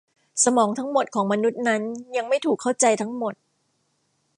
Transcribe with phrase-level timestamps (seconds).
[0.43, 1.81] สมองทั้งหมดของมนุษย์นั้น
[2.15, 3.33] ยังไม่ถูกเข้าใจทั้งหมด